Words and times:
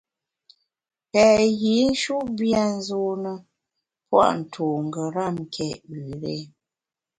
Pèt 1.11 1.39
yinshut 1.61 2.25
bia 2.37 2.63
nzune 2.75 3.33
pua’ 4.07 4.27
ntu 4.39 4.65
ngeram 4.85 5.35
nké 5.45 5.67
üré. 5.99 6.35